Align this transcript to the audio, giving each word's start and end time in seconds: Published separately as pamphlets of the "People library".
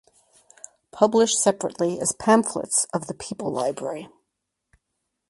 Published 0.89 1.39
separately 1.39 1.99
as 2.01 2.11
pamphlets 2.11 2.87
of 2.91 3.05
the 3.05 3.13
"People 3.13 3.51
library". 3.53 4.07